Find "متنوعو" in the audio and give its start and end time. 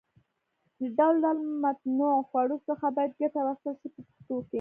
1.63-2.27